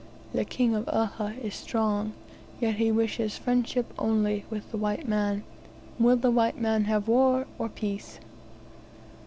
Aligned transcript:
The 0.33 0.45
King 0.45 0.73
of 0.73 0.87
Uhha 0.87 1.37
is 1.43 1.53
strong; 1.53 2.13
yet 2.59 2.77
he 2.77 2.91
wishes 2.91 3.37
friendship 3.37 3.93
only 3.99 4.45
with 4.49 4.71
the 4.71 4.77
white 4.77 5.07
man. 5.07 5.43
Will 5.99 6.17
the 6.17 6.31
white 6.31 6.57
man 6.59 6.85
have 6.85 7.07
war 7.07 7.45
or 7.59 7.69
peace?" 7.69 8.19